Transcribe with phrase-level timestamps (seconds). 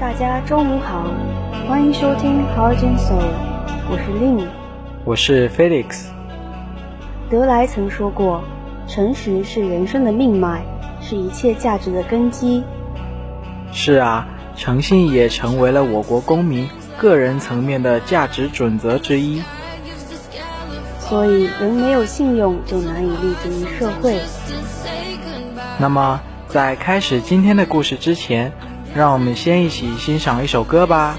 [0.00, 1.04] 大家中午好，
[1.68, 3.20] 欢迎收听 Heart and Soul，
[3.90, 4.46] 我是 Lin，
[5.04, 6.06] 我是 Felix。
[7.28, 8.42] 德莱曾说过，
[8.88, 10.62] 诚实是人生的命脉，
[11.02, 12.64] 是一切价值的根基。
[13.72, 14.26] 是啊，
[14.56, 19.42] 诚信也成为了我国公民个人层面的价值准则之一。
[20.98, 24.18] 所以，人没有信用，就难以立足于社会。
[25.76, 28.50] 那么，在开始今天的故事之前，
[28.94, 31.16] 让我们先一起欣赏一首歌吧。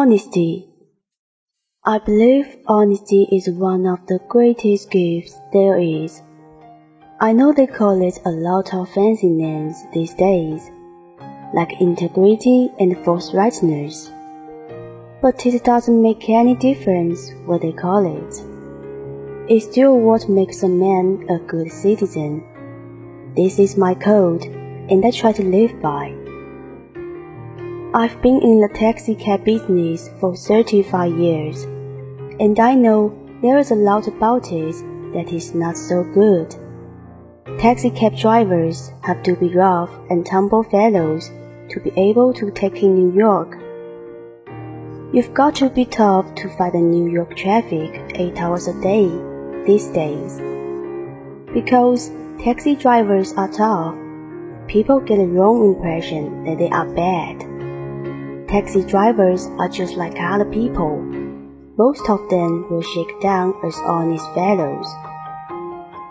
[0.00, 0.66] Honesty.
[1.84, 6.22] I believe honesty is one of the greatest gifts there is.
[7.20, 10.62] I know they call it a lot of fancy names these days,
[11.52, 14.10] like integrity and forthrightness.
[15.20, 19.52] But it doesn't make any difference what they call it.
[19.52, 22.42] It's still what makes a man a good citizen.
[23.36, 26.19] This is my code, and I try to live by.
[27.92, 31.64] I've been in the taxi cab business for 35 years,
[32.38, 33.12] and I know
[33.42, 34.76] there is a lot about it
[35.12, 36.54] that is not so good.
[37.58, 41.32] Taxi cab drivers have to be rough and tumble fellows
[41.70, 43.58] to be able to take in New York.
[45.12, 49.10] You've got to be tough to fight the New York traffic 8 hours a day
[49.66, 50.38] these days.
[51.52, 53.96] Because taxi drivers are tough,
[54.68, 57.49] people get a wrong impression that they are bad.
[58.50, 61.00] Taxi drivers are just like other people.
[61.78, 64.88] Most of them will shake down as honest fellows.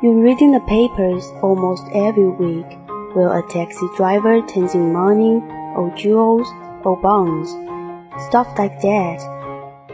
[0.01, 2.65] You're reading the papers almost every week
[3.11, 5.43] where a taxi driver turns in money
[5.75, 6.47] or jewels
[6.85, 7.49] or bonds,
[8.29, 9.19] stuff like that.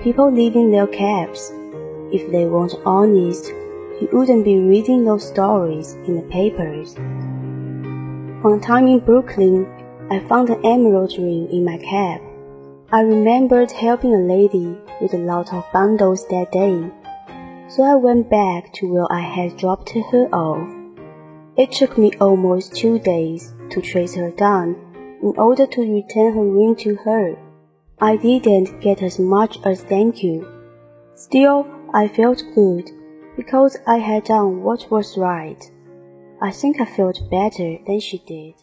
[0.03, 1.51] People leaving their cabs.
[2.13, 3.47] If they weren't honest,
[3.99, 6.93] you wouldn't be reading those stories in the papers.
[8.43, 9.65] One time in Brooklyn,
[10.11, 12.21] I found an emerald ring in my cab.
[12.91, 16.91] I remembered helping a lady with a lot of bundles that day,
[17.67, 20.69] so I went back to where I had dropped her off.
[21.57, 24.75] It took me almost two days to trace her down
[25.23, 27.35] in order to return her ring to her.
[27.99, 30.47] I didn't get as much as thank you.
[31.15, 32.91] Still, I felt good
[33.35, 35.71] because I had done what was right.
[36.39, 38.53] I think I felt better than she did.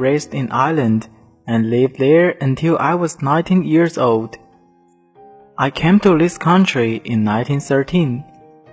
[0.00, 1.08] Raised in Ireland
[1.46, 4.36] and lived there until I was 19 years old.
[5.58, 8.24] I came to this country in 1913,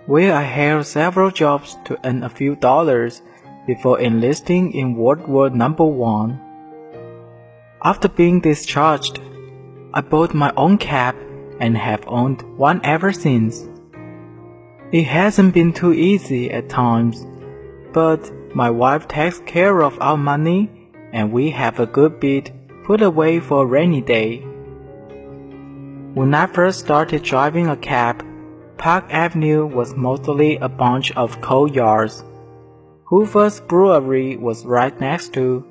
[0.06, 3.22] where I held several jobs to earn a few dollars
[3.66, 6.40] before enlisting in World War I.
[7.84, 9.20] After being discharged,
[9.94, 11.16] I bought my own cab
[11.60, 13.68] and have owned one ever since.
[14.92, 17.26] It hasn't been too easy at times,
[17.92, 20.77] but my wife takes care of our money
[21.14, 22.52] and we have a good bit
[22.84, 24.38] put away for a rainy day.
[26.14, 28.26] When I first started driving a cab,
[28.78, 32.24] Park Avenue was mostly a bunch of coal yards.
[33.06, 35.66] Hoover's Brewery was right next to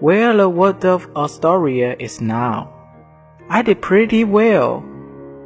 [0.00, 2.72] where the Waldorf Astoria is now.
[3.48, 4.84] I did pretty well,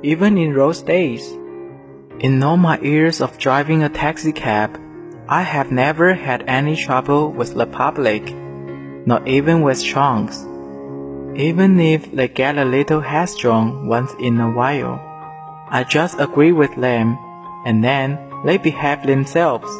[0.03, 1.31] even in those days.
[2.21, 4.81] In all my years of driving a taxi cab,
[5.29, 8.33] I have never had any trouble with the public,
[9.07, 10.45] not even with trunks.
[11.37, 15.01] Even if they get a little headstrong once in a while,
[15.71, 17.17] I just agree with them,
[17.65, 19.71] and then they behave themselves.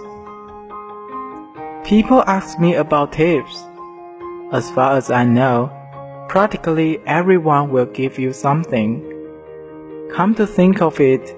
[1.85, 3.63] People ask me about tips.
[4.53, 5.71] As far as I know,
[6.29, 9.03] practically everyone will give you something.
[10.15, 11.37] Come to think of it,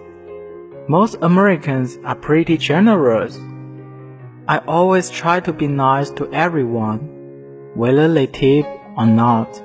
[0.89, 3.39] most Americans are pretty generous.
[4.47, 7.18] I always try to be nice to everyone,
[7.78, 8.66] whether they tip
[8.98, 9.62] or not.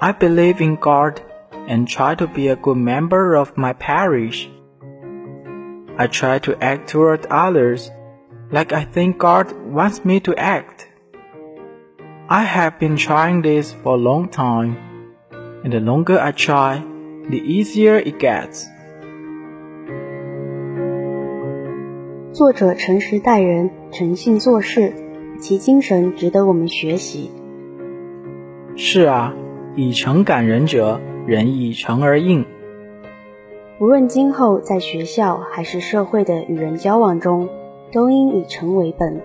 [0.00, 1.22] I believe in God
[1.66, 4.48] and try to be a good member of my parish.
[5.96, 7.90] I try to act toward others
[8.50, 10.88] like I think God wants me to act.
[12.28, 14.76] I have been trying this for a long time,
[15.62, 16.82] and the longer I try,
[17.30, 18.66] the easier it gets.
[22.32, 24.92] 作者诚实待人，诚信做事，
[25.39, 27.31] 其精神值得我们学习。
[28.75, 29.33] 是啊，
[29.75, 32.45] 以诚感人者，人以诚而应。
[33.79, 37.49] 无论今后在学校还是社会的与人交往中，
[37.91, 39.21] 都应以诚为本。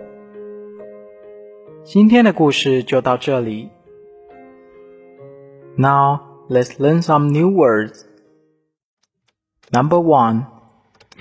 [1.82, 3.70] 今天的故事就到这里。
[5.76, 8.04] Now let's learn some new words.
[9.72, 10.44] Number one,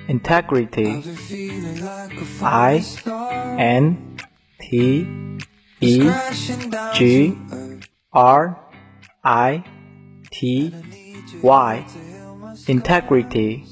[0.07, 1.03] integrity.
[2.41, 2.81] I
[3.57, 3.97] N
[4.62, 5.06] T
[5.80, 6.10] E
[6.94, 7.36] G
[8.10, 8.56] R
[9.22, 9.62] I
[10.30, 10.72] T
[11.42, 11.84] Y.
[12.66, 13.62] Integrity.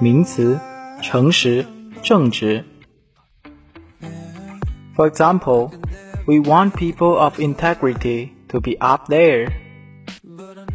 [0.00, 0.60] 名词，
[1.02, 1.66] 诚实、
[2.02, 2.64] 正直。
[4.94, 5.70] For example,
[6.26, 9.50] we want people of integrity to be up there.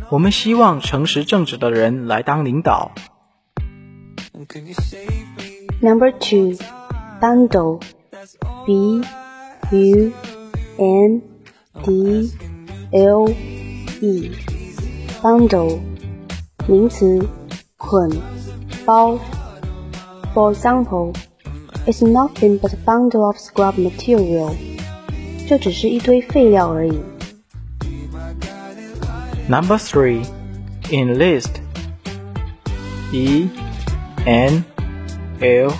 [0.09, 2.91] 我们希望诚实正直的人来当领导。
[5.81, 6.57] Number two,
[7.21, 7.81] bundle.
[8.67, 9.01] B
[9.71, 10.13] U
[10.77, 11.21] N
[11.83, 12.31] D
[12.91, 13.29] L
[14.01, 14.31] E.
[15.21, 15.79] Bundle.
[16.67, 17.27] 名词，
[17.77, 18.09] 捆、
[18.85, 19.17] 包。
[20.33, 21.13] For example.
[21.85, 24.55] It's nothing but a bundle of scrap material.
[25.49, 27.01] 这只是一堆废料而已。
[29.49, 30.25] Number three,
[30.89, 31.49] enlist.
[33.11, 33.49] E
[34.25, 34.63] N
[35.41, 35.73] L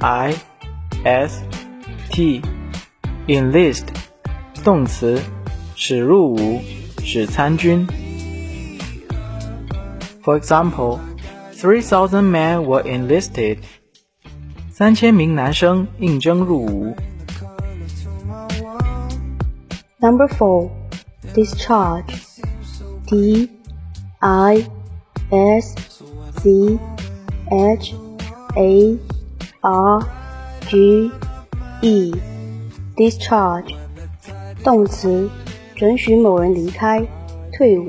[0.00, 0.34] I
[1.04, 1.40] S
[2.10, 2.42] T.
[3.26, 3.86] Enlist.
[4.62, 5.20] 动词，
[5.76, 6.60] 使入伍，
[7.02, 7.86] 使参军。
[10.22, 11.00] For example,
[11.52, 13.58] three thousand men were enlisted.
[14.72, 16.96] 三千名男生应征入伍。
[20.00, 20.70] Number four,
[21.34, 22.22] discharge.
[23.06, 23.50] D
[24.20, 24.64] I
[25.30, 25.74] S
[26.42, 26.78] C
[27.50, 27.94] H
[28.56, 28.98] A
[29.60, 30.06] R
[30.68, 31.10] G
[31.82, 32.12] E.
[32.96, 33.74] Discharge.
[34.62, 35.28] 动词，
[35.74, 37.06] 准许某人离开，
[37.52, 37.88] 退伍。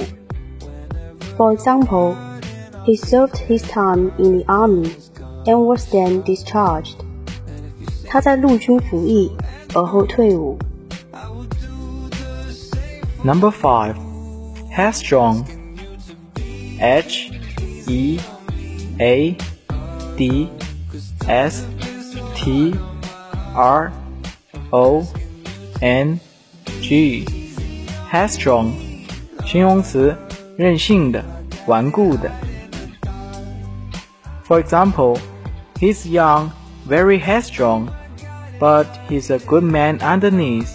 [1.38, 2.16] For example,
[2.86, 4.92] he served his time in the army
[5.46, 6.96] and was then discharged.
[8.06, 9.32] 他在陆军服役，
[9.74, 10.58] 而后退伍。
[13.24, 13.96] Number five,
[14.72, 15.44] headstrong.
[16.80, 17.32] H
[17.88, 18.20] E
[19.00, 19.36] A
[20.18, 20.50] D
[21.28, 21.66] S
[22.36, 22.76] T
[23.56, 23.92] R
[24.72, 25.06] O
[25.82, 26.20] N
[26.82, 27.26] G.
[28.12, 28.72] Headstrong.
[29.46, 30.16] 形容词，
[30.58, 31.24] 任性的，
[31.68, 32.32] 顽固的。
[34.48, 35.18] For example.
[35.78, 36.52] He's young,
[36.88, 37.90] very headstrong,
[38.58, 40.70] but he's a good man underneath.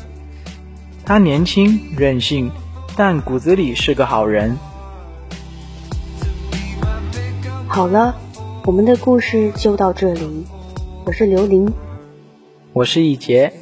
[1.07, 2.51] 他年轻任性，
[2.95, 4.59] 但骨子里是个好人。
[7.67, 8.15] 好了，
[8.67, 10.47] 我们的故事就到这里。
[11.07, 11.73] 我是刘琳，
[12.76, 13.54] 我是易杰。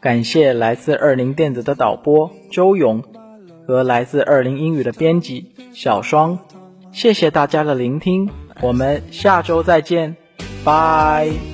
[0.00, 3.02] 感谢来自二零电子的导播周勇
[3.66, 6.38] 和来自二零英语的编辑小双。
[6.92, 8.28] 谢谢大家的聆听，
[8.60, 10.14] 我们下周再见，
[10.62, 11.53] 拜。